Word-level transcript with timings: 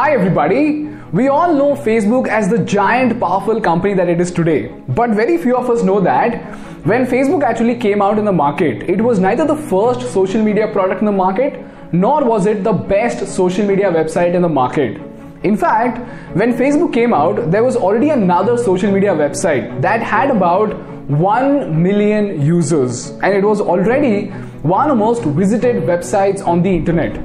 Hi, 0.00 0.12
everybody. 0.12 0.88
We 1.12 1.28
all 1.28 1.52
know 1.52 1.74
Facebook 1.76 2.26
as 2.26 2.48
the 2.48 2.60
giant, 2.64 3.20
powerful 3.20 3.60
company 3.60 3.92
that 3.92 4.08
it 4.08 4.18
is 4.18 4.30
today. 4.30 4.68
But 4.88 5.10
very 5.10 5.36
few 5.36 5.54
of 5.54 5.68
us 5.68 5.82
know 5.82 6.00
that 6.00 6.42
when 6.86 7.04
Facebook 7.04 7.42
actually 7.42 7.74
came 7.74 8.00
out 8.00 8.18
in 8.18 8.24
the 8.24 8.32
market, 8.32 8.88
it 8.88 8.98
was 8.98 9.18
neither 9.18 9.46
the 9.46 9.56
first 9.56 10.10
social 10.10 10.42
media 10.42 10.68
product 10.68 11.00
in 11.00 11.04
the 11.04 11.12
market 11.12 11.62
nor 11.92 12.24
was 12.24 12.46
it 12.46 12.64
the 12.64 12.72
best 12.72 13.26
social 13.26 13.66
media 13.66 13.92
website 13.92 14.32
in 14.32 14.40
the 14.40 14.48
market. 14.48 14.98
In 15.42 15.54
fact, 15.54 15.98
when 16.34 16.54
Facebook 16.54 16.94
came 16.94 17.12
out, 17.12 17.50
there 17.50 17.62
was 17.62 17.76
already 17.76 18.08
another 18.08 18.56
social 18.56 18.90
media 18.90 19.12
website 19.12 19.82
that 19.82 20.00
had 20.00 20.30
about 20.30 20.72
1 21.10 21.82
million 21.82 22.40
users 22.40 23.10
and 23.22 23.34
it 23.34 23.44
was 23.44 23.60
already 23.60 24.28
one 24.62 24.90
of 24.90 24.96
the 24.96 25.04
most 25.04 25.24
visited 25.24 25.82
websites 25.82 26.46
on 26.46 26.62
the 26.62 26.70
internet. 26.70 27.20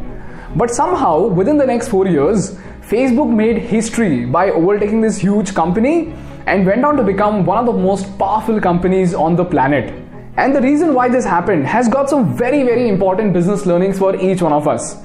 But 0.56 0.72
somehow, 0.72 1.28
within 1.28 1.58
the 1.58 1.66
next 1.66 1.90
four 1.90 2.08
years, 2.08 2.58
Facebook 2.90 3.30
made 3.30 3.58
history 3.58 4.26
by 4.26 4.52
overtaking 4.52 5.02
this 5.02 5.18
huge 5.18 5.54
company 5.54 6.14
and 6.46 6.66
went 6.66 6.86
on 6.86 6.96
to 6.96 7.04
become 7.04 7.46
one 7.46 7.58
of 7.58 7.66
the 7.66 7.74
most 7.74 8.18
powerful 8.18 8.62
companies 8.62 9.14
on 9.14 9.36
the 9.36 9.44
planet. 9.44 9.94
And 10.38 10.56
the 10.56 10.62
reason 10.62 10.94
why 10.94 11.10
this 11.10 11.26
happened 11.26 11.66
has 11.66 11.90
got 11.90 12.10
some 12.10 12.38
very, 12.38 12.64
very 12.64 12.88
important 12.88 13.34
business 13.34 13.66
learnings 13.66 14.00
for 14.00 14.16
each 14.16 14.42
one 14.42 14.54
of 14.54 14.66
us. 14.68 14.96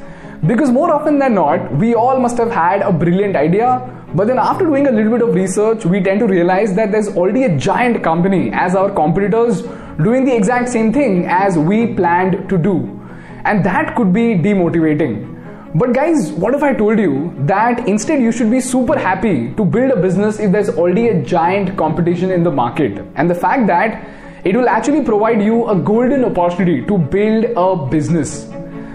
Because 0.47 0.71
more 0.71 0.93
often 0.93 1.19
than 1.19 1.35
not, 1.35 1.75
we 1.75 1.95
all 1.95 2.21
must 2.21 2.39
have 2.39 2.51
had 2.51 2.83
a 2.83 2.93
brilliant 2.93 3.35
idea, 3.35 4.05
but 4.15 4.29
then 4.29 4.39
after 4.39 4.65
doing 4.65 4.87
a 4.87 4.93
little 4.93 5.11
bit 5.13 5.23
of 5.23 5.35
research, 5.35 5.85
we 5.85 6.01
tend 6.01 6.21
to 6.21 6.27
realize 6.27 6.75
that 6.75 6.93
there's 6.93 7.09
already 7.09 7.45
a 7.45 7.57
giant 7.57 8.05
company 8.05 8.51
as 8.53 8.77
our 8.77 8.91
competitors 8.91 9.63
doing 10.03 10.25
the 10.25 10.35
exact 10.35 10.69
same 10.69 10.93
thing 10.93 11.27
as 11.27 11.59
we 11.59 11.95
planned 11.95 12.49
to 12.49 12.57
do. 12.57 13.01
And 13.45 13.65
that 13.65 13.97
could 13.97 14.13
be 14.13 14.35
demotivating. 14.35 15.40
But 15.73 15.93
guys, 15.93 16.33
what 16.33 16.53
if 16.53 16.65
I 16.65 16.73
told 16.75 16.99
you 16.99 17.33
that 17.47 17.87
instead 17.87 18.21
you 18.21 18.33
should 18.33 18.51
be 18.51 18.61
super 18.61 18.99
happy 18.99 19.55
to 19.55 19.65
build 19.65 19.93
a 19.93 19.97
business 20.03 20.41
if 20.41 20.51
there's 20.51 20.69
already 20.69 21.07
a 21.09 21.23
giant 21.23 21.77
competition 21.79 22.33
in 22.33 22.43
the 22.43 22.51
market? 22.51 23.07
And 23.15 23.31
the 23.31 23.37
fact 23.37 23.69
that 23.69 24.05
it 24.45 24.57
will 24.57 24.69
actually 24.69 25.05
provide 25.05 25.41
you 25.41 25.69
a 25.69 25.77
golden 25.77 26.25
opportunity 26.25 26.85
to 26.87 26.99
build 26.99 27.45
a 27.57 27.89
business. 27.89 28.47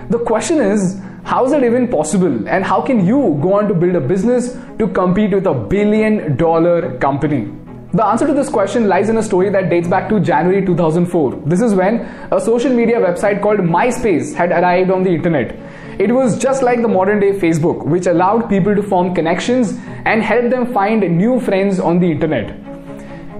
The 0.09 0.19
question 0.25 0.59
is, 0.59 0.99
how 1.23 1.45
is 1.45 1.53
it 1.53 1.63
even 1.63 1.87
possible? 1.87 2.45
And 2.49 2.65
how 2.65 2.81
can 2.81 3.05
you 3.05 3.39
go 3.41 3.53
on 3.53 3.69
to 3.69 3.73
build 3.73 3.95
a 3.95 4.01
business 4.01 4.57
to 4.77 4.87
compete 4.89 5.31
with 5.31 5.47
a 5.47 5.53
billion 5.53 6.35
dollar 6.35 6.97
company? 6.97 7.53
The 7.93 8.05
answer 8.05 8.27
to 8.27 8.33
this 8.33 8.49
question 8.49 8.89
lies 8.89 9.07
in 9.07 9.15
a 9.15 9.23
story 9.23 9.49
that 9.51 9.69
dates 9.69 9.87
back 9.87 10.09
to 10.09 10.19
January 10.19 10.65
2004. 10.65 11.43
This 11.45 11.61
is 11.61 11.73
when 11.73 12.01
a 12.29 12.41
social 12.41 12.73
media 12.73 12.99
website 12.99 13.41
called 13.41 13.59
MySpace 13.59 14.35
had 14.35 14.51
arrived 14.51 14.91
on 14.91 15.03
the 15.03 15.11
internet. 15.11 15.55
It 15.97 16.11
was 16.11 16.37
just 16.37 16.61
like 16.61 16.81
the 16.81 16.89
modern 16.89 17.21
day 17.21 17.31
Facebook, 17.31 17.85
which 17.85 18.05
allowed 18.05 18.49
people 18.49 18.75
to 18.75 18.83
form 18.83 19.15
connections 19.15 19.77
and 20.03 20.21
help 20.21 20.49
them 20.49 20.73
find 20.73 20.99
new 21.17 21.39
friends 21.39 21.79
on 21.79 21.99
the 21.99 22.11
internet. 22.11 22.49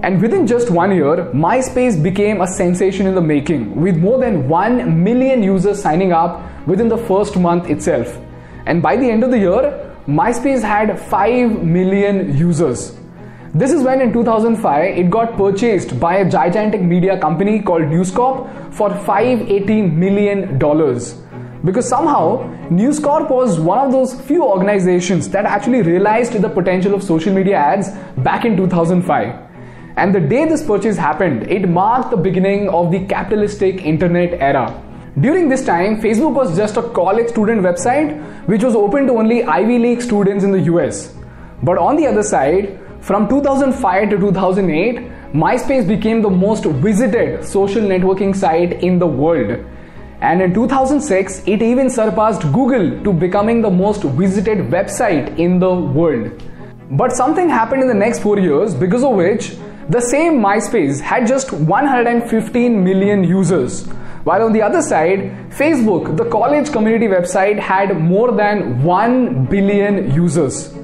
And 0.02 0.22
within 0.22 0.46
just 0.46 0.70
one 0.70 0.94
year, 0.94 1.16
MySpace 1.34 2.02
became 2.02 2.40
a 2.40 2.46
sensation 2.46 3.06
in 3.06 3.14
the 3.14 3.20
making, 3.20 3.78
with 3.78 3.98
more 3.98 4.18
than 4.18 4.48
1 4.48 5.04
million 5.04 5.42
users 5.42 5.82
signing 5.82 6.12
up 6.12 6.40
within 6.66 6.88
the 6.88 6.96
first 6.96 7.36
month 7.36 7.68
itself. 7.68 8.18
And 8.64 8.80
by 8.80 8.96
the 8.96 9.10
end 9.10 9.22
of 9.22 9.30
the 9.30 9.38
year, 9.38 9.94
MySpace 10.08 10.62
had 10.62 10.98
5 10.98 11.62
million 11.62 12.38
users. 12.38 12.96
This 13.52 13.70
is 13.70 13.82
when 13.82 14.00
in 14.00 14.14
2005 14.14 14.98
it 14.98 15.10
got 15.10 15.36
purchased 15.36 16.00
by 16.00 16.16
a 16.16 16.30
gigantic 16.30 16.80
media 16.80 17.20
company 17.20 17.60
called 17.60 17.82
News 17.82 18.10
Corp 18.10 18.48
for 18.72 18.94
580 18.94 19.82
million 19.82 20.58
dollars 20.58 21.20
because 21.66 21.88
somehow 21.88 22.48
News 22.70 23.00
Corp 23.00 23.28
was 23.28 23.58
one 23.58 23.78
of 23.78 23.90
those 23.90 24.18
few 24.22 24.44
organizations 24.44 25.28
that 25.30 25.44
actually 25.44 25.82
realized 25.82 26.32
the 26.32 26.48
potential 26.48 26.94
of 26.94 27.02
social 27.02 27.34
media 27.34 27.56
ads 27.56 27.90
back 28.18 28.44
in 28.44 28.56
2005. 28.56 29.34
And 29.96 30.14
the 30.14 30.20
day 30.20 30.48
this 30.48 30.64
purchase 30.64 30.96
happened, 30.96 31.50
it 31.50 31.68
marked 31.68 32.10
the 32.10 32.16
beginning 32.16 32.68
of 32.68 32.92
the 32.92 33.04
capitalistic 33.06 33.84
internet 33.84 34.40
era. 34.40 34.82
During 35.18 35.48
this 35.48 35.64
time, 35.64 36.00
Facebook 36.00 36.34
was 36.34 36.56
just 36.56 36.76
a 36.76 36.82
college 36.90 37.28
student 37.28 37.62
website 37.62 38.16
which 38.46 38.62
was 38.62 38.76
open 38.76 39.06
to 39.08 39.14
only 39.14 39.42
Ivy 39.42 39.78
League 39.78 40.02
students 40.02 40.44
in 40.44 40.52
the 40.52 40.60
US. 40.72 41.14
But 41.62 41.78
on 41.78 41.96
the 41.96 42.06
other 42.06 42.22
side, 42.22 42.78
from 43.00 43.28
2005 43.28 44.10
to 44.10 44.18
2008, 44.18 45.32
MySpace 45.32 45.88
became 45.88 46.22
the 46.22 46.30
most 46.30 46.64
visited 46.64 47.44
social 47.44 47.82
networking 47.82 48.36
site 48.36 48.82
in 48.84 48.98
the 48.98 49.06
world 49.06 49.64
and 50.20 50.40
in 50.40 50.54
2006, 50.54 51.42
it 51.46 51.60
even 51.60 51.90
surpassed 51.90 52.40
Google 52.52 53.02
to 53.04 53.12
becoming 53.12 53.60
the 53.60 53.70
most 53.70 54.02
visited 54.02 54.58
website 54.70 55.38
in 55.38 55.58
the 55.58 55.74
world. 55.74 56.42
But 56.90 57.12
something 57.12 57.48
happened 57.48 57.82
in 57.82 57.88
the 57.88 57.94
next 57.94 58.20
four 58.20 58.38
years 58.38 58.74
because 58.74 59.04
of 59.04 59.14
which 59.14 59.56
the 59.90 60.00
same 60.00 60.40
MySpace 60.40 61.00
had 61.00 61.26
just 61.26 61.52
115 61.52 62.82
million 62.82 63.24
users. 63.24 63.86
While 64.24 64.42
on 64.42 64.52
the 64.52 64.62
other 64.62 64.82
side, 64.82 65.32
Facebook, 65.50 66.16
the 66.16 66.24
college 66.30 66.72
community 66.72 67.06
website, 67.06 67.58
had 67.58 68.00
more 68.00 68.32
than 68.32 68.82
1 68.82 69.46
billion 69.46 70.12
users. 70.12 70.74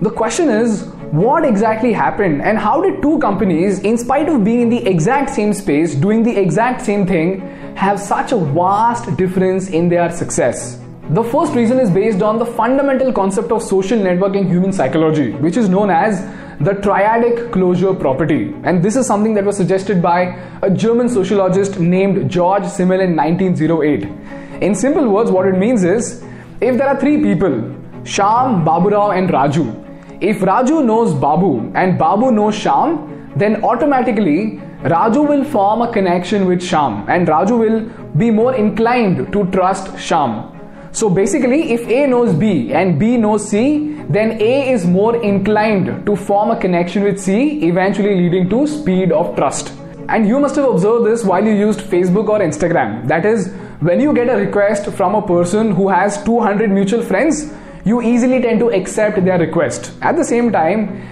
The 0.00 0.10
question 0.10 0.48
is, 0.48 0.86
what 1.10 1.44
exactly 1.44 1.92
happened 1.92 2.40
and 2.40 2.56
how 2.56 2.80
did 2.80 3.02
two 3.02 3.18
companies, 3.18 3.80
in 3.80 3.98
spite 3.98 4.28
of 4.28 4.44
being 4.44 4.60
in 4.60 4.68
the 4.70 4.86
exact 4.86 5.30
same 5.30 5.52
space, 5.52 5.94
doing 5.94 6.22
the 6.22 6.34
exact 6.34 6.80
same 6.82 7.06
thing, 7.06 7.40
have 7.80 7.98
such 7.98 8.32
a 8.32 8.36
vast 8.36 9.16
difference 9.16 9.70
in 9.70 9.88
their 9.88 10.10
success? 10.12 10.78
The 11.18 11.24
first 11.24 11.54
reason 11.54 11.80
is 11.80 11.90
based 11.90 12.20
on 12.20 12.38
the 12.38 12.44
fundamental 12.44 13.10
concept 13.10 13.50
of 13.52 13.62
social 13.62 13.98
networking 13.98 14.46
human 14.48 14.70
psychology, 14.70 15.30
which 15.44 15.56
is 15.56 15.70
known 15.70 15.88
as 15.88 16.20
the 16.60 16.72
triadic 16.72 17.50
closure 17.52 17.94
property. 17.94 18.54
And 18.64 18.82
this 18.82 18.96
is 18.96 19.06
something 19.06 19.32
that 19.32 19.46
was 19.46 19.56
suggested 19.56 20.02
by 20.02 20.38
a 20.60 20.68
German 20.68 21.08
sociologist 21.08 21.80
named 21.80 22.30
George 22.30 22.64
Simmel 22.64 23.00
in 23.00 23.16
1908. 23.16 24.62
In 24.62 24.74
simple 24.74 25.08
words, 25.08 25.30
what 25.30 25.46
it 25.46 25.56
means 25.56 25.82
is 25.82 26.22
if 26.60 26.76
there 26.76 26.86
are 26.86 27.00
three 27.00 27.22
people, 27.22 27.74
Sham, 28.04 28.62
Baburao, 28.62 29.16
and 29.16 29.30
Raju, 29.30 30.22
if 30.22 30.40
Raju 30.40 30.84
knows 30.84 31.14
Babu 31.14 31.72
and 31.74 31.98
Babu 31.98 32.30
knows 32.30 32.54
Sham, 32.54 33.32
then 33.36 33.64
automatically 33.64 34.60
Raju 34.82 35.28
will 35.28 35.44
form 35.44 35.82
a 35.82 35.92
connection 35.92 36.46
with 36.46 36.62
Sham 36.62 37.04
and 37.06 37.28
Raju 37.28 37.58
will 37.58 37.80
be 38.16 38.30
more 38.30 38.54
inclined 38.54 39.30
to 39.30 39.44
trust 39.50 39.98
Sham. 39.98 40.58
So 40.92 41.10
basically, 41.10 41.72
if 41.72 41.86
A 41.86 42.06
knows 42.06 42.34
B 42.34 42.72
and 42.72 42.98
B 42.98 43.18
knows 43.18 43.46
C, 43.46 43.92
then 44.08 44.40
A 44.40 44.72
is 44.72 44.86
more 44.86 45.22
inclined 45.22 46.06
to 46.06 46.16
form 46.16 46.50
a 46.50 46.58
connection 46.58 47.02
with 47.02 47.20
C, 47.20 47.62
eventually 47.68 48.16
leading 48.16 48.48
to 48.48 48.66
speed 48.66 49.12
of 49.12 49.36
trust. 49.36 49.74
And 50.08 50.26
you 50.26 50.40
must 50.40 50.56
have 50.56 50.64
observed 50.64 51.04
this 51.04 51.24
while 51.24 51.44
you 51.44 51.52
used 51.52 51.80
Facebook 51.80 52.28
or 52.28 52.40
Instagram. 52.40 53.06
That 53.06 53.26
is, 53.26 53.52
when 53.80 54.00
you 54.00 54.14
get 54.14 54.30
a 54.30 54.36
request 54.36 54.90
from 54.92 55.14
a 55.14 55.20
person 55.20 55.72
who 55.72 55.90
has 55.90 56.24
200 56.24 56.70
mutual 56.70 57.02
friends, 57.02 57.52
you 57.84 58.00
easily 58.00 58.40
tend 58.40 58.60
to 58.60 58.70
accept 58.70 59.22
their 59.26 59.38
request. 59.38 59.92
At 60.00 60.16
the 60.16 60.24
same 60.24 60.50
time, 60.50 61.02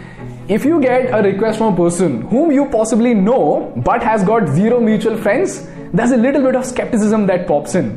if 0.48 0.64
you 0.64 0.80
get 0.80 1.10
a 1.12 1.22
request 1.22 1.58
from 1.58 1.74
a 1.74 1.76
person 1.76 2.22
whom 2.22 2.50
you 2.50 2.64
possibly 2.70 3.12
know 3.12 3.70
but 3.84 4.02
has 4.02 4.24
got 4.24 4.48
zero 4.48 4.80
mutual 4.80 5.16
friends, 5.16 5.68
there's 5.92 6.10
a 6.10 6.16
little 6.16 6.42
bit 6.42 6.56
of 6.56 6.64
skepticism 6.64 7.26
that 7.26 7.46
pops 7.46 7.74
in. 7.74 7.88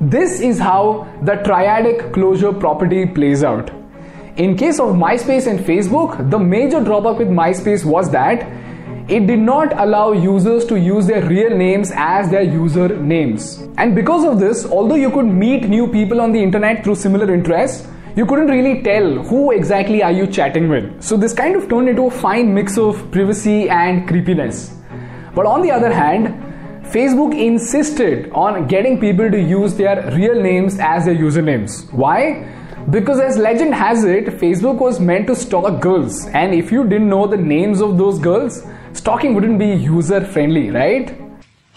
This 0.00 0.40
is 0.40 0.58
how 0.58 1.06
the 1.22 1.32
triadic 1.32 2.14
closure 2.14 2.54
property 2.54 3.04
plays 3.06 3.44
out. 3.44 3.70
In 4.36 4.56
case 4.56 4.80
of 4.80 4.96
MySpace 4.96 5.46
and 5.46 5.60
Facebook, 5.60 6.30
the 6.30 6.38
major 6.38 6.82
drawback 6.82 7.18
with 7.18 7.28
MySpace 7.28 7.84
was 7.84 8.10
that 8.12 8.48
it 9.10 9.26
did 9.26 9.40
not 9.40 9.78
allow 9.78 10.12
users 10.12 10.64
to 10.66 10.80
use 10.80 11.06
their 11.06 11.22
real 11.28 11.54
names 11.54 11.92
as 11.94 12.30
their 12.30 12.42
user 12.42 12.88
names. 12.96 13.58
And 13.76 13.94
because 13.94 14.24
of 14.24 14.40
this, 14.40 14.64
although 14.64 14.94
you 14.94 15.10
could 15.10 15.26
meet 15.26 15.68
new 15.68 15.86
people 15.86 16.22
on 16.22 16.32
the 16.32 16.42
internet 16.42 16.82
through 16.82 16.94
similar 16.94 17.32
interests, 17.32 17.86
you 18.15 18.25
couldn't 18.25 18.47
really 18.47 18.81
tell 18.83 19.23
who 19.23 19.51
exactly 19.51 20.03
are 20.03 20.11
you 20.11 20.27
chatting 20.27 20.69
with. 20.69 21.01
So 21.01 21.17
this 21.17 21.33
kind 21.33 21.55
of 21.55 21.69
turned 21.69 21.89
into 21.89 22.07
a 22.07 22.11
fine 22.11 22.53
mix 22.53 22.77
of 22.77 23.09
privacy 23.11 23.69
and 23.69 24.07
creepiness. 24.07 24.75
But 25.35 25.45
on 25.45 25.61
the 25.61 25.71
other 25.71 25.93
hand, 25.93 26.45
Facebook 26.91 27.37
insisted 27.39 28.31
on 28.31 28.67
getting 28.67 28.99
people 28.99 29.29
to 29.29 29.39
use 29.39 29.75
their 29.75 30.11
real 30.15 30.41
names 30.41 30.77
as 30.79 31.05
their 31.05 31.15
usernames. 31.15 31.91
Why? 31.93 32.47
Because 32.89 33.19
as 33.19 33.37
legend 33.37 33.75
has 33.75 34.03
it, 34.03 34.25
Facebook 34.39 34.79
was 34.79 34.99
meant 34.99 35.27
to 35.27 35.35
stalk 35.35 35.79
girls, 35.81 36.25
and 36.27 36.55
if 36.55 36.71
you 36.71 36.83
didn't 36.87 37.09
know 37.09 37.27
the 37.27 37.37
names 37.37 37.81
of 37.81 37.97
those 37.99 38.17
girls, 38.17 38.63
stalking 38.93 39.35
wouldn't 39.35 39.59
be 39.59 39.67
user 39.67 40.21
friendly, 40.21 40.71
right? 40.71 41.11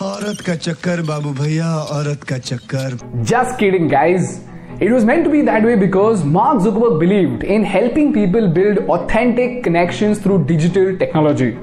औरत 0.02 0.40
का 0.46 0.54
चक्कर 0.66 1.00
बाबू 1.08 1.32
भैया 1.40 1.66
औरत 1.96 2.22
का 2.30 2.38
चक्कर 2.38 2.96
Just 3.32 3.58
kidding, 3.58 3.88
guys. 3.88 4.40
it 4.79 4.91
was 4.91 5.05
meant 5.05 5.23
to 5.23 5.29
be 5.29 5.41
that 5.41 5.63
way 5.63 5.75
because 5.75 6.23
Mark 6.23 6.59
Zuckerberg 6.59 6.99
believed 6.99 7.43
in 7.43 7.63
helping 7.63 8.13
people 8.13 8.47
build 8.47 8.77
authentic 8.89 9.63
connections 9.63 10.19
through 10.19 10.45
digital 10.45 10.97
technology. 10.97 11.57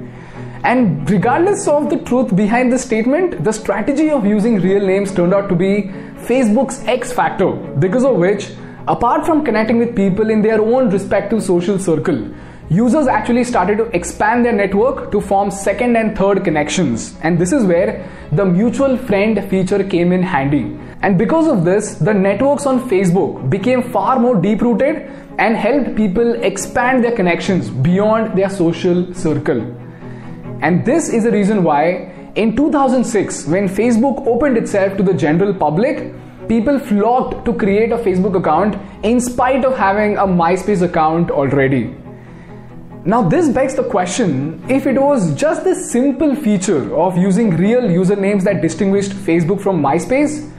And 0.65 1.09
regardless 1.09 1.69
of 1.69 1.91
the 1.91 1.99
truth 1.99 2.35
behind 2.35 2.73
this 2.73 2.85
statement, 2.85 3.45
the 3.45 3.53
strategy 3.53 4.11
of 4.11 4.27
using 4.27 4.61
real 4.61 4.85
names 4.85 5.15
turned 5.15 5.35
out 5.35 5.49
to 5.49 5.55
be 5.55 5.93
Facebook's 6.27 6.83
X 6.87 7.13
factor, 7.13 7.53
because 7.53 8.05
of 8.05 8.17
which 8.17 8.51
Apart 8.87 9.25
from 9.25 9.47
connecting 9.47 9.79
with 9.79 9.97
people 9.97 10.29
in 10.29 10.43
their 10.43 10.61
own 10.61 10.91
respective 10.91 11.43
social 11.43 11.79
circle, 11.79 12.29
users 12.69 13.07
actually 13.07 13.43
started 13.43 13.79
to 13.79 13.85
expand 13.97 14.45
their 14.45 14.53
network 14.53 15.11
to 15.11 15.23
form 15.23 15.51
second 15.51 15.97
and 15.97 16.15
third 16.15 16.45
connections. 16.45 17.17
And 17.23 17.39
this 17.39 17.51
is 17.51 17.65
where 17.65 18.07
the 18.33 18.45
mutual 18.45 18.99
friend 18.99 19.43
feature 19.49 19.83
came 19.83 20.13
in 20.13 20.23
handy. 20.23 20.79
And 21.05 21.19
because 21.19 21.49
of 21.49 21.67
this, 21.67 21.97
the 21.97 22.15
networks 22.15 22.65
on 22.65 22.89
Facebook 22.89 23.51
became 23.51 23.83
far 23.83 24.19
more 24.19 24.41
deep 24.41 24.63
rooted 24.63 25.03
and 25.39 25.55
helped 25.55 25.97
people 25.97 26.43
expand 26.43 27.05
their 27.05 27.15
connections 27.15 27.69
beyond 27.69 28.39
their 28.39 28.49
social 28.49 29.13
circle. 29.13 29.61
And 30.63 30.83
this 30.87 31.11
is 31.11 31.25
the 31.25 31.31
reason 31.31 31.63
why 31.63 32.11
in 32.37 32.57
2006, 32.57 33.45
when 33.49 33.69
Facebook 33.69 34.27
opened 34.27 34.57
itself 34.57 34.97
to 34.97 35.03
the 35.03 35.13
general 35.13 35.53
public, 35.53 36.15
people 36.49 36.79
flocked 36.79 37.45
to 37.45 37.53
create 37.53 37.93
a 37.93 37.99
Facebook 37.99 38.35
account 38.35 38.79
in 39.05 39.21
spite 39.21 39.67
of 39.67 39.77
having 39.77 40.17
a 40.17 40.27
MySpace 40.27 40.81
account 40.81 41.31
already. 41.31 41.95
Now, 43.05 43.21
this 43.29 43.51
begs 43.51 43.75
the 43.75 43.85
question 43.85 44.65
if 44.71 44.87
it 44.87 44.99
was 44.99 45.35
just 45.35 45.65
this 45.65 45.93
simple 45.93 46.35
feature 46.35 46.97
of 46.97 47.19
using 47.19 47.51
real 47.51 47.83
usernames 47.83 48.43
that 48.45 48.63
distinguished 48.63 49.13
Facebook 49.13 49.61
from 49.61 49.83
MySpace, 49.83 50.51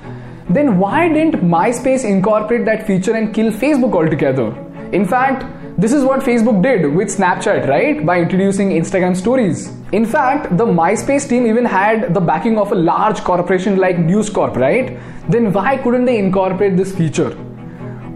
then 0.50 0.78
why 0.78 1.08
didn't 1.10 1.44
MySpace 1.44 2.06
incorporate 2.06 2.66
that 2.66 2.86
feature 2.86 3.14
and 3.14 3.34
kill 3.34 3.52
Facebook 3.52 3.94
altogether? 3.94 4.54
In 4.92 5.06
fact, 5.06 5.44
this 5.78 5.92
is 5.92 6.04
what 6.04 6.20
Facebook 6.20 6.62
did 6.62 6.94
with 6.94 7.10
Snapchat, 7.10 7.68
right? 7.68 8.06
By 8.06 8.20
introducing 8.20 8.70
Instagram 8.70 9.16
stories. 9.16 9.74
In 9.92 10.06
fact, 10.06 10.56
the 10.56 10.66
MySpace 10.66 11.28
team 11.28 11.48
even 11.48 11.66
had 11.66 12.14
the 12.14 12.22
backing 12.22 12.58
of 12.58 12.72
a 12.72 12.76
large 12.76 13.22
corporation 13.24 13.78
like 13.78 13.98
News 13.98 14.30
Corp, 14.30 14.56
right? 14.56 15.00
Then 15.30 15.52
why 15.52 15.78
couldn't 15.78 16.06
they 16.06 16.18
incorporate 16.20 16.78
this 16.78 16.96
feature? 16.96 17.36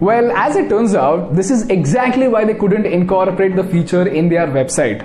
Well, 0.00 0.30
as 0.30 0.56
it 0.56 0.70
turns 0.70 0.94
out, 0.94 1.34
this 1.34 1.50
is 1.50 1.68
exactly 1.68 2.28
why 2.28 2.44
they 2.46 2.54
couldn't 2.54 2.86
incorporate 2.86 3.56
the 3.56 3.64
feature 3.64 4.08
in 4.08 4.28
their 4.30 4.46
website. 4.46 5.04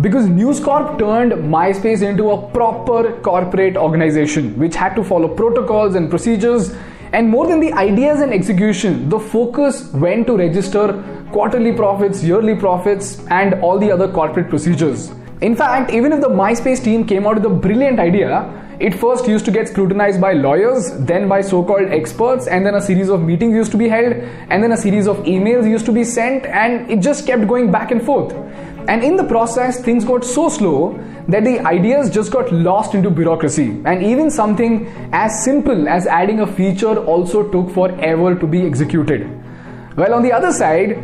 Because 0.00 0.26
News 0.28 0.60
Corp 0.60 0.98
turned 0.98 1.32
MySpace 1.32 2.00
into 2.00 2.30
a 2.30 2.50
proper 2.52 3.20
corporate 3.20 3.76
organization 3.76 4.58
which 4.58 4.74
had 4.74 4.94
to 4.94 5.04
follow 5.04 5.28
protocols 5.28 5.94
and 5.94 6.08
procedures. 6.08 6.74
And 7.12 7.28
more 7.28 7.46
than 7.46 7.60
the 7.60 7.72
ideas 7.74 8.20
and 8.20 8.32
execution, 8.32 9.10
the 9.10 9.20
focus 9.20 9.92
went 9.92 10.26
to 10.28 10.38
register 10.38 11.04
quarterly 11.32 11.74
profits, 11.74 12.22
yearly 12.22 12.54
profits, 12.54 13.22
and 13.26 13.54
all 13.62 13.78
the 13.78 13.90
other 13.90 14.10
corporate 14.10 14.48
procedures. 14.48 15.10
In 15.42 15.54
fact, 15.54 15.90
even 15.92 16.12
if 16.12 16.20
the 16.22 16.28
MySpace 16.28 16.82
team 16.82 17.06
came 17.06 17.26
out 17.26 17.34
with 17.34 17.44
a 17.44 17.50
brilliant 17.50 17.98
idea, 17.98 18.48
it 18.78 18.94
first 18.94 19.28
used 19.28 19.44
to 19.44 19.50
get 19.50 19.68
scrutinized 19.68 20.20
by 20.20 20.32
lawyers, 20.32 20.90
then 21.00 21.28
by 21.28 21.42
so 21.42 21.62
called 21.62 21.90
experts, 21.90 22.46
and 22.46 22.64
then 22.64 22.74
a 22.74 22.80
series 22.80 23.10
of 23.10 23.22
meetings 23.22 23.54
used 23.54 23.70
to 23.72 23.76
be 23.76 23.88
held, 23.88 24.14
and 24.48 24.62
then 24.62 24.72
a 24.72 24.76
series 24.76 25.06
of 25.06 25.18
emails 25.18 25.68
used 25.68 25.84
to 25.84 25.92
be 25.92 26.04
sent, 26.04 26.46
and 26.46 26.90
it 26.90 27.00
just 27.00 27.26
kept 27.26 27.46
going 27.46 27.70
back 27.70 27.90
and 27.90 28.02
forth. 28.02 28.34
And 28.88 29.04
in 29.04 29.16
the 29.16 29.24
process, 29.24 29.80
things 29.80 30.04
got 30.04 30.24
so 30.24 30.48
slow 30.48 30.98
that 31.28 31.44
the 31.44 31.60
ideas 31.60 32.10
just 32.10 32.32
got 32.32 32.52
lost 32.52 32.94
into 32.94 33.10
bureaucracy. 33.10 33.80
And 33.84 34.02
even 34.02 34.30
something 34.30 34.86
as 35.12 35.44
simple 35.44 35.88
as 35.88 36.06
adding 36.06 36.40
a 36.40 36.46
feature 36.46 36.96
also 36.98 37.48
took 37.50 37.70
forever 37.70 38.34
to 38.34 38.46
be 38.46 38.66
executed. 38.66 39.30
Well, 39.96 40.14
on 40.14 40.22
the 40.22 40.32
other 40.32 40.52
side, 40.52 40.98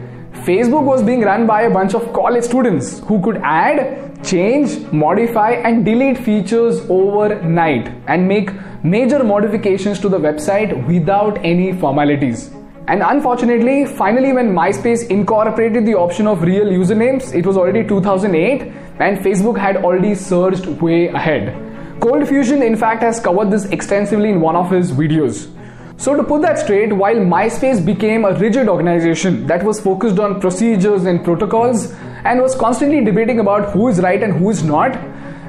Facebook 0.44 0.84
was 0.84 1.02
being 1.02 1.22
run 1.22 1.46
by 1.46 1.62
a 1.62 1.70
bunch 1.70 1.94
of 1.94 2.12
college 2.12 2.44
students 2.44 3.00
who 3.00 3.20
could 3.20 3.38
add, 3.42 4.24
change, 4.24 4.78
modify, 4.92 5.52
and 5.52 5.84
delete 5.84 6.18
features 6.18 6.80
overnight 6.88 7.92
and 8.06 8.28
make 8.28 8.50
major 8.84 9.24
modifications 9.24 9.98
to 10.00 10.08
the 10.08 10.18
website 10.18 10.86
without 10.86 11.38
any 11.44 11.72
formalities. 11.72 12.50
And 12.88 13.02
unfortunately, 13.02 13.84
finally, 13.84 14.32
when 14.32 14.54
MySpace 14.54 15.10
incorporated 15.10 15.84
the 15.84 15.94
option 15.94 16.28
of 16.28 16.42
real 16.42 16.66
usernames, 16.66 17.34
it 17.34 17.44
was 17.44 17.56
already 17.56 17.82
2008 17.82 18.62
and 19.00 19.18
Facebook 19.18 19.58
had 19.58 19.78
already 19.78 20.14
surged 20.14 20.66
way 20.80 21.08
ahead. 21.08 21.52
ColdFusion, 22.00 22.64
in 22.64 22.76
fact, 22.76 23.02
has 23.02 23.18
covered 23.18 23.50
this 23.50 23.64
extensively 23.66 24.28
in 24.28 24.40
one 24.40 24.54
of 24.54 24.70
his 24.70 24.92
videos. 24.92 25.52
So, 25.98 26.14
to 26.14 26.22
put 26.22 26.42
that 26.42 26.60
straight, 26.60 26.92
while 26.92 27.16
MySpace 27.16 27.84
became 27.84 28.24
a 28.24 28.34
rigid 28.34 28.68
organization 28.68 29.46
that 29.48 29.64
was 29.64 29.80
focused 29.80 30.20
on 30.20 30.40
procedures 30.40 31.06
and 31.06 31.24
protocols 31.24 31.90
and 32.24 32.40
was 32.40 32.54
constantly 32.54 33.04
debating 33.04 33.40
about 33.40 33.72
who 33.72 33.88
is 33.88 33.98
right 34.00 34.22
and 34.22 34.34
who 34.34 34.50
is 34.50 34.62
not, 34.62 34.92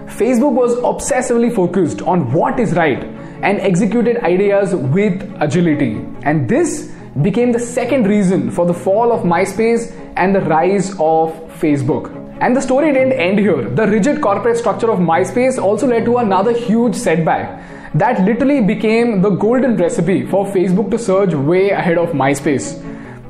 Facebook 0.08 0.54
was 0.54 0.76
obsessively 0.78 1.54
focused 1.54 2.02
on 2.02 2.32
what 2.32 2.60
is 2.60 2.74
right 2.74 3.04
and 3.44 3.60
executed 3.60 4.18
ideas 4.24 4.74
with 4.74 5.22
agility. 5.40 6.04
And 6.24 6.50
this 6.50 6.97
became 7.22 7.52
the 7.52 7.60
second 7.60 8.08
reason 8.08 8.52
for 8.52 8.66
the 8.66 8.74
fall 8.74 9.12
of 9.12 9.24
MySpace 9.24 9.92
and 10.16 10.36
the 10.36 10.42
rise 10.42 10.92
of 10.92 11.34
Facebook. 11.60 12.14
And 12.42 12.56
the 12.56 12.62
story 12.62 12.94
didn't 12.94 13.14
end 13.14 13.40
here. 13.40 13.68
The 13.70 13.88
rigid 13.88 14.22
corporate 14.22 14.58
structure 14.58 14.92
of 14.92 15.00
MySpace 15.00 15.58
also 15.58 15.88
led 15.88 16.06
to 16.06 16.18
another 16.18 16.54
huge 16.54 16.96
setback 16.96 17.64
that 17.96 18.24
literally 18.24 18.62
became 18.62 19.22
the 19.22 19.30
golden 19.30 19.76
recipe 19.78 20.26
for 20.26 20.46
Facebook 20.46 20.92
to 20.92 21.00
surge 21.00 21.34
way 21.34 21.72
ahead 21.72 21.98
of 21.98 22.10
MySpace. 22.10 22.84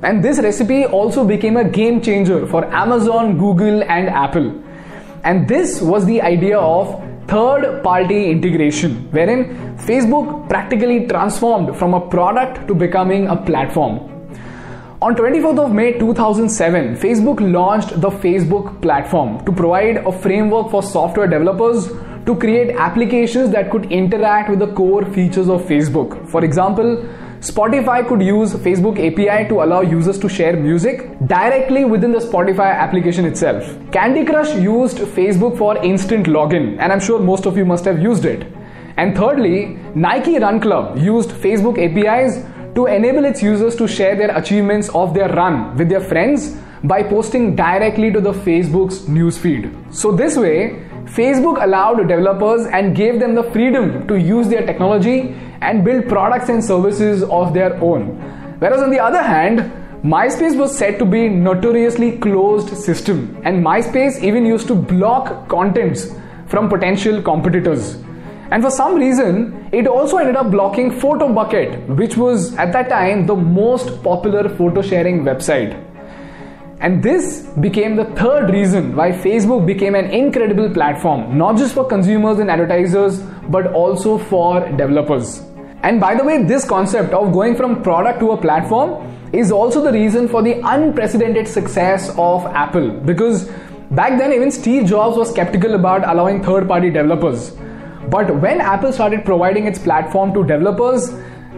And 0.04 0.24
this 0.24 0.40
recipe 0.40 0.86
also 0.86 1.26
became 1.26 1.58
a 1.58 1.64
game 1.64 2.02
changer 2.02 2.46
for 2.48 2.66
Amazon, 2.66 3.38
Google, 3.38 3.84
and 3.84 4.10
Apple. 4.10 4.62
And 5.24 5.48
this 5.48 5.82
was 5.82 6.06
the 6.06 6.22
idea 6.22 6.60
of 6.60 7.02
third 7.28 7.84
party 7.84 8.30
integration, 8.32 9.12
wherein 9.12 9.78
Facebook 9.78 10.48
practically 10.50 11.08
transformed 11.08 11.76
from 11.78 11.94
a 11.94 12.00
product 12.00 12.68
to 12.68 12.74
becoming 12.74 13.28
a 13.28 13.36
platform. 13.36 14.00
On 15.02 15.14
24th 15.16 15.60
of 15.66 15.72
May 15.72 15.98
2007, 16.00 16.96
Facebook 16.96 17.40
launched 17.40 18.02
the 18.02 18.10
Facebook 18.10 18.82
platform 18.82 19.44
to 19.46 19.52
provide 19.52 19.98
a 19.98 20.12
framework 20.12 20.72
for 20.72 20.82
software 20.82 21.28
developers 21.28 21.90
to 22.26 22.36
create 22.36 22.76
applications 22.76 23.52
that 23.52 23.70
could 23.70 23.92
interact 23.92 24.50
with 24.50 24.60
the 24.60 24.74
core 24.74 25.06
features 25.06 25.50
of 25.50 25.62
Facebook. 25.62 26.28
For 26.30 26.44
example, 26.44 27.08
Spotify 27.40 28.08
could 28.08 28.24
use 28.24 28.54
Facebook 28.54 28.98
API 28.98 29.48
to 29.50 29.62
allow 29.62 29.82
users 29.82 30.18
to 30.18 30.28
share 30.28 30.58
music 30.58 31.20
directly 31.28 31.86
within 31.86 32.12
the 32.12 32.18
Spotify 32.18 32.74
application 32.74 33.26
itself. 33.26 33.64
Candy 33.92 34.26
Crush 34.26 34.56
used 34.56 34.98
Facebook 34.98 35.56
for 35.56 35.78
instant 35.84 36.26
login, 36.26 36.80
and 36.80 36.92
I'm 36.92 37.00
sure 37.00 37.20
most 37.20 37.46
of 37.46 37.56
you 37.56 37.64
must 37.64 37.86
have 37.86 38.02
used 38.02 38.26
it. 38.26 38.48
And 38.98 39.16
thirdly, 39.16 39.78
Nike 39.94 40.40
Run 40.40 40.60
Club 40.60 40.98
used 40.98 41.30
Facebook 41.30 41.78
APIs 41.78 42.44
to 42.74 42.88
enable 42.88 43.26
its 43.26 43.44
users 43.44 43.76
to 43.76 43.88
share 43.88 44.16
their 44.16 44.36
achievements 44.36 44.90
of 44.90 45.14
their 45.14 45.30
run 45.30 45.78
with 45.78 45.90
their 45.90 46.02
friends 46.02 46.58
by 46.84 47.04
posting 47.04 47.56
directly 47.56 48.12
to 48.12 48.20
the 48.20 48.34
Facebook's 48.34 49.02
newsfeed. 49.02 49.94
So 49.94 50.12
this 50.12 50.38
way, 50.38 50.84
Facebook 51.08 51.64
allowed 51.64 52.08
developers 52.08 52.66
and 52.68 52.96
gave 52.96 53.20
them 53.20 53.34
the 53.34 53.44
freedom 53.44 54.08
to 54.08 54.20
use 54.20 54.50
their 54.50 54.66
technology 54.66 55.36
and 55.62 55.84
build 55.84 56.08
products 56.08 56.50
and 56.50 56.64
services 56.64 57.24
of 57.24 57.54
their 57.54 57.74
own. 57.82 58.08
Whereas 58.60 58.82
on 58.82 58.90
the 58.90 59.00
other 59.00 59.22
hand, 59.22 59.72
MySpace 60.04 60.58
was 60.58 60.78
said 60.78 61.00
to 61.00 61.06
be 61.06 61.30
notoriously 61.30 62.18
closed 62.18 62.76
system 62.78 63.42
and 63.46 63.66
MySpace 63.66 64.22
even 64.22 64.46
used 64.46 64.68
to 64.68 64.76
block 64.76 65.48
contents 65.48 66.14
from 66.48 66.70
potential 66.70 67.22
competitors. 67.22 67.96
And 68.52 68.64
for 68.64 68.70
some 68.70 68.96
reason, 68.96 69.70
it 69.72 69.88
also 69.88 70.18
ended 70.18 70.36
up 70.36 70.52
blocking 70.52 70.92
PhotoBucket, 70.92 71.88
which 71.96 72.16
was 72.16 72.56
at 72.56 72.72
that 72.74 72.90
time 72.90 73.26
the 73.26 73.36
most 73.36 74.02
popular 74.04 74.48
photo 74.48 74.82
sharing 74.82 75.24
website. 75.24 75.87
And 76.80 77.02
this 77.02 77.42
became 77.60 77.96
the 77.96 78.06
third 78.06 78.52
reason 78.52 78.96
why 78.96 79.12
Facebook 79.12 79.66
became 79.66 79.96
an 79.96 80.06
incredible 80.06 80.70
platform, 80.70 81.36
not 81.36 81.58
just 81.58 81.74
for 81.74 81.84
consumers 81.84 82.38
and 82.38 82.52
advertisers, 82.52 83.20
but 83.50 83.74
also 83.74 84.20
for 84.20 84.60
developers. 84.70 85.42
And 85.82 86.00
by 86.00 86.14
the 86.14 86.24
way, 86.24 86.44
this 86.44 86.66
concept 86.66 87.14
of 87.14 87.34
going 87.34 87.56
from 87.56 87.82
product 87.82 88.20
to 88.20 88.32
a 88.32 88.38
platform 88.38 89.16
is 89.34 89.52
also 89.52 89.82
the 89.82 89.92
reason 89.92 90.28
for 90.28 90.44
the 90.44 90.62
unprecedented 90.64 91.48
success 91.48 92.14
of 92.18 92.46
Apple 92.46 92.92
because 92.92 93.50
back 93.92 94.18
then 94.20 94.32
even 94.32 94.52
Steve 94.52 94.86
Jobs 94.86 95.18
was 95.18 95.32
skeptical 95.32 95.74
about 95.74 96.08
allowing 96.08 96.44
third 96.44 96.68
party 96.68 96.92
developers. 96.92 97.52
But 98.10 98.40
when 98.40 98.62
Apple 98.62 98.94
started 98.94 99.26
providing 99.26 99.66
its 99.66 99.80
platform 99.80 100.34
to 100.34 100.44
developers, 100.44 101.12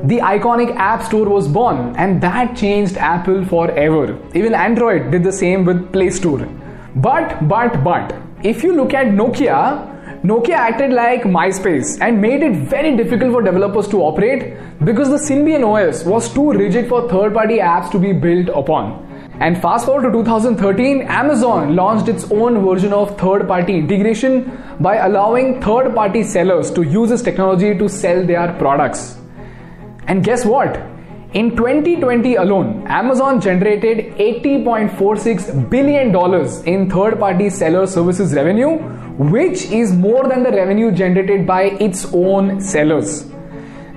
the 0.03 0.20
iconic 0.20 0.75
App 0.75 1.03
Store 1.03 1.27
was 1.27 1.48
born, 1.48 1.96
and 1.98 2.22
that 2.22 2.56
changed 2.56 2.96
Apple 2.98 3.44
forever. 3.46 4.18
Even 4.34 4.53
Android 4.53 5.12
did 5.12 5.24
the 5.24 5.32
same 5.32 5.65
with 5.65 5.91
Play 5.91 6.10
Store. 6.10 6.48
But, 6.96 7.48
but, 7.48 7.84
but, 7.84 8.15
if 8.41 8.63
you 8.63 8.74
look 8.74 8.94
at 8.94 9.08
Nokia, 9.08 10.22
Nokia 10.24 10.56
acted 10.56 10.91
like 10.91 11.24
MySpace 11.24 12.00
and 12.01 12.22
made 12.22 12.44
it 12.44 12.56
very 12.56 12.96
difficult 12.96 13.34
for 13.34 13.41
developers 13.41 13.88
to 13.89 14.01
operate 14.01 14.58
because 14.86 15.10
the 15.10 15.18
Symbian 15.18 15.68
OS 15.68 16.06
was 16.06 16.34
too 16.34 16.51
rigid 16.51 16.88
for 16.88 17.08
third 17.10 17.34
party 17.34 17.58
apps 17.58 17.91
to 17.91 18.00
be 18.00 18.13
built 18.13 18.50
upon. 18.50 19.06
And 19.41 19.62
fast 19.62 19.86
forward 19.86 20.03
to 20.03 20.12
2013, 20.12 21.01
Amazon 21.03 21.75
launched 21.75 22.10
its 22.10 22.29
own 22.32 22.65
version 22.65 22.91
of 22.91 23.18
third 23.18 23.48
party 23.48 23.77
integration 23.77 24.62
by 24.79 24.98
allowing 24.98 25.62
third 25.62 25.94
party 25.94 26.24
sellers 26.24 26.72
to 26.72 26.84
use 26.84 27.10
this 27.10 27.22
technology 27.22 27.77
to 27.77 27.88
sell 27.88 28.25
their 28.25 28.53
products. 28.53 29.18
And 30.09 30.23
guess 30.23 30.43
what? 30.43 30.75
In 31.33 31.55
2020 31.55 32.33
alone, 32.37 32.87
Amazon 32.87 33.39
generated 33.39 34.15
$80.46 34.15 35.69
billion 35.69 36.07
in 36.67 36.89
third 36.89 37.19
party 37.19 37.51
seller 37.51 37.85
services 37.85 38.33
revenue, 38.33 38.79
which 39.35 39.65
is 39.65 39.93
more 39.93 40.27
than 40.27 40.41
the 40.41 40.49
revenue 40.49 40.91
generated 40.91 41.45
by 41.45 41.65
its 41.85 42.11
own 42.11 42.59
sellers. 42.59 43.31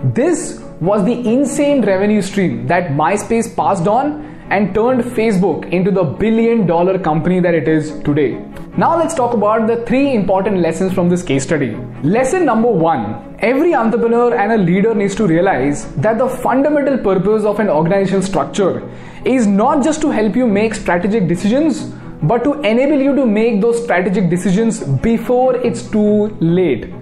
This 0.04 0.60
was 0.82 1.02
the 1.06 1.14
insane 1.26 1.80
revenue 1.80 2.20
stream 2.20 2.66
that 2.66 2.90
MySpace 2.90 3.56
passed 3.56 3.88
on 3.88 4.31
and 4.54 4.74
turned 4.74 5.02
Facebook 5.18 5.62
into 5.76 5.90
the 5.90 6.02
billion 6.22 6.66
dollar 6.66 6.98
company 6.98 7.40
that 7.40 7.54
it 7.54 7.68
is 7.68 7.90
today. 8.08 8.32
Now 8.76 8.98
let's 8.98 9.14
talk 9.14 9.32
about 9.32 9.66
the 9.66 9.76
three 9.86 10.14
important 10.14 10.58
lessons 10.58 10.92
from 10.92 11.08
this 11.08 11.22
case 11.22 11.44
study. 11.44 11.70
Lesson 12.02 12.44
number 12.44 12.70
one 12.70 13.06
every 13.50 13.74
entrepreneur 13.74 14.34
and 14.34 14.52
a 14.52 14.58
leader 14.58 14.94
needs 14.94 15.14
to 15.14 15.26
realize 15.26 15.86
that 15.96 16.18
the 16.18 16.28
fundamental 16.28 16.98
purpose 16.98 17.44
of 17.44 17.60
an 17.60 17.68
organizational 17.68 18.22
structure 18.22 18.88
is 19.24 19.46
not 19.46 19.82
just 19.82 20.00
to 20.02 20.10
help 20.10 20.36
you 20.36 20.46
make 20.46 20.74
strategic 20.74 21.28
decisions, 21.28 21.82
but 22.22 22.44
to 22.44 22.60
enable 22.60 23.00
you 23.00 23.16
to 23.16 23.26
make 23.26 23.60
those 23.60 23.82
strategic 23.82 24.30
decisions 24.30 24.80
before 25.10 25.56
it's 25.56 25.82
too 25.90 26.28
late. 26.40 26.92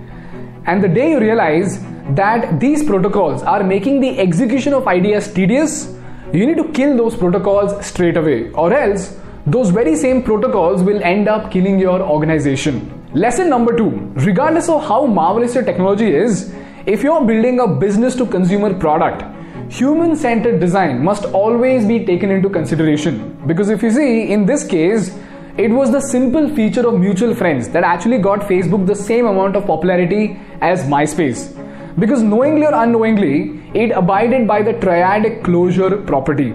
And 0.67 0.85
the 0.85 0.89
day 0.89 1.11
you 1.11 1.21
realize 1.21 1.81
that 2.15 2.61
these 2.61 2.85
protocols 2.85 3.43
are 3.43 3.63
making 3.63 4.01
the 4.01 4.19
execution 4.19 4.73
of 4.73 4.87
ideas 4.87 5.33
tedious, 5.33 5.97
you 6.33 6.47
need 6.47 6.57
to 6.57 6.69
kill 6.73 6.97
those 6.97 7.17
protocols 7.17 7.85
straight 7.85 8.17
away, 8.17 8.51
or 8.53 8.73
else 8.73 9.19
those 9.47 9.71
very 9.71 9.97
same 9.97 10.23
protocols 10.23 10.83
will 10.83 11.03
end 11.03 11.29
up 11.29 11.51
killing 11.51 11.79
your 11.79 12.01
organization. 12.01 12.97
Lesson 13.15 13.49
number 13.51 13.77
two 13.77 13.91
regardless 14.15 14.69
of 14.69 14.87
how 14.87 15.07
marvelous 15.07 15.55
your 15.55 15.65
technology 15.65 16.15
is, 16.15 16.55
if 16.87 17.03
you're 17.03 17.25
building 17.25 17.59
a 17.59 17.67
business 17.67 18.15
to 18.15 18.27
consumer 18.27 18.73
product, 18.73 19.25
human 19.73 20.15
centered 20.15 20.61
design 20.61 21.03
must 21.03 21.25
always 21.27 21.85
be 21.85 22.05
taken 22.05 22.31
into 22.31 22.49
consideration. 22.49 23.37
Because 23.47 23.69
if 23.69 23.83
you 23.83 23.91
see, 23.91 24.31
in 24.31 24.47
this 24.47 24.65
case, 24.65 25.17
it 25.59 25.69
was 25.69 25.91
the 25.91 26.01
simple 26.01 26.49
feature 26.55 26.87
of 26.87 27.01
mutual 27.01 27.35
friends 27.35 27.69
that 27.71 27.83
actually 27.83 28.19
got 28.19 28.41
Facebook 28.41 28.87
the 28.87 28.95
same 28.95 29.27
amount 29.27 29.57
of 29.57 29.67
popularity 29.67 30.39
as 30.61 30.85
MySpace 30.85 31.57
because 31.99 32.23
knowingly 32.23 32.67
or 32.67 32.75
unknowingly, 32.75 33.63
it 33.75 33.91
abided 33.91 34.47
by 34.47 34.63
the 34.63 34.73
triadic 34.75 35.45
closure 35.45 35.97
property. 35.97 36.55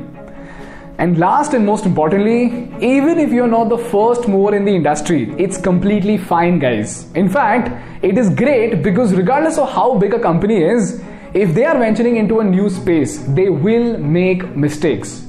And 0.97 1.17
last 1.17 1.53
and 1.53 1.65
most 1.65 1.85
importantly, 1.85 2.71
even 2.81 3.19
if 3.19 3.31
you're 3.31 3.47
not 3.47 3.67
the 3.67 3.77
first 3.77 4.29
mover 4.29 4.55
in 4.55 4.63
the 4.63 4.73
industry, 4.73 5.33
it's 5.37 5.57
completely 5.57 6.17
fine, 6.17 6.57
guys. 6.57 7.11
In 7.15 7.27
fact, 7.27 7.69
it 8.01 8.17
is 8.17 8.29
great 8.29 8.81
because 8.81 9.13
regardless 9.13 9.57
of 9.57 9.69
how 9.69 9.97
big 9.97 10.13
a 10.13 10.19
company 10.19 10.63
is, 10.63 11.03
if 11.33 11.53
they 11.53 11.65
are 11.65 11.77
venturing 11.77 12.15
into 12.15 12.39
a 12.39 12.43
new 12.45 12.69
space, 12.69 13.17
they 13.27 13.49
will 13.49 13.97
make 13.97 14.55
mistakes. 14.55 15.27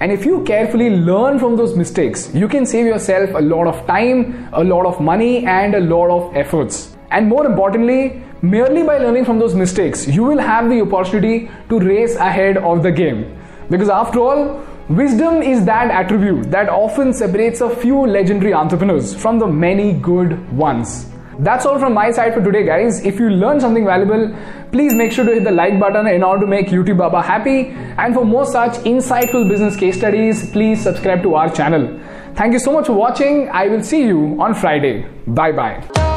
And 0.00 0.12
if 0.12 0.26
you 0.26 0.44
carefully 0.44 0.90
learn 0.90 1.38
from 1.38 1.56
those 1.56 1.74
mistakes, 1.74 2.32
you 2.34 2.46
can 2.46 2.66
save 2.66 2.84
yourself 2.84 3.30
a 3.34 3.40
lot 3.40 3.66
of 3.66 3.86
time, 3.86 4.48
a 4.52 4.62
lot 4.62 4.84
of 4.84 5.00
money, 5.00 5.46
and 5.46 5.74
a 5.74 5.80
lot 5.80 6.10
of 6.10 6.36
efforts. 6.36 6.96
And 7.10 7.28
more 7.28 7.46
importantly, 7.46 8.22
merely 8.42 8.82
by 8.82 8.98
learning 8.98 9.24
from 9.24 9.38
those 9.38 9.54
mistakes, 9.54 10.06
you 10.06 10.22
will 10.24 10.38
have 10.38 10.68
the 10.70 10.80
opportunity 10.80 11.50
to 11.68 11.78
race 11.78 12.16
ahead 12.16 12.56
of 12.58 12.82
the 12.82 12.92
game. 12.92 13.36
Because 13.70 13.88
after 13.88 14.20
all, 14.20 14.64
wisdom 14.88 15.42
is 15.42 15.64
that 15.64 15.90
attribute 15.90 16.50
that 16.50 16.68
often 16.68 17.12
separates 17.12 17.60
a 17.60 17.74
few 17.74 18.06
legendary 18.06 18.54
entrepreneurs 18.54 19.14
from 19.14 19.38
the 19.38 19.46
many 19.46 19.92
good 19.92 20.50
ones. 20.56 21.10
That's 21.40 21.66
all 21.66 21.78
from 21.78 21.94
my 21.94 22.10
side 22.10 22.34
for 22.34 22.42
today, 22.42 22.64
guys. 22.64 23.04
If 23.04 23.20
you 23.20 23.30
learned 23.30 23.60
something 23.60 23.84
valuable, 23.84 24.36
please 24.72 24.92
make 24.92 25.12
sure 25.12 25.24
to 25.24 25.34
hit 25.34 25.44
the 25.44 25.52
like 25.52 25.78
button 25.78 26.08
in 26.08 26.24
order 26.24 26.40
to 26.40 26.46
make 26.48 26.66
YouTube 26.66 26.98
Baba 26.98 27.22
happy. 27.22 27.68
And 27.96 28.12
for 28.12 28.24
more 28.24 28.44
such 28.44 28.72
insightful 28.84 29.48
business 29.48 29.76
case 29.76 29.96
studies, 29.96 30.50
please 30.50 30.82
subscribe 30.82 31.22
to 31.22 31.36
our 31.36 31.48
channel. 31.48 32.00
Thank 32.34 32.54
you 32.54 32.58
so 32.58 32.72
much 32.72 32.86
for 32.86 32.94
watching. 32.94 33.48
I 33.50 33.68
will 33.68 33.84
see 33.84 34.02
you 34.04 34.36
on 34.40 34.54
Friday. 34.54 35.06
Bye 35.28 35.52
bye. 35.52 36.07